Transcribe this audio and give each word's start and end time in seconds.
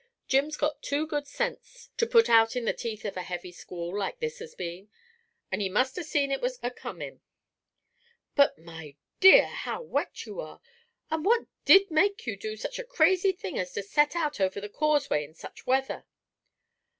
Jim's 0.27 0.57
got 0.57 0.81
too 0.81 1.05
good 1.05 1.27
sense 1.27 1.91
to 1.95 2.07
put 2.07 2.27
out 2.27 2.55
in 2.55 2.65
the 2.65 2.73
teeth 2.73 3.05
of 3.05 3.15
a 3.15 3.21
heavy 3.21 3.51
squall 3.51 3.95
like 3.95 4.17
this 4.19 4.39
has 4.39 4.55
been. 4.55 4.89
An' 5.51 5.59
he 5.59 5.69
must 5.69 5.95
ha' 5.95 6.01
seen 6.01 6.31
it 6.31 6.41
was 6.41 6.57
a 6.63 6.71
comin'. 6.71 7.21
But, 8.35 8.57
my 8.57 8.95
dear, 9.19 9.45
how 9.45 9.83
wet 9.83 10.25
you 10.25 10.39
are! 10.39 10.59
And 11.11 11.23
what 11.23 11.45
did 11.65 11.91
make 11.91 12.25
you 12.25 12.35
do 12.35 12.55
such 12.55 12.79
a 12.79 12.83
crazy 12.83 13.31
thing 13.31 13.59
as 13.59 13.73
to 13.73 13.83
set 13.83 14.15
out 14.15 14.41
over 14.41 14.59
the 14.59 14.69
causeway 14.69 15.23
in 15.23 15.35
such 15.35 15.67
weather?" 15.67 16.03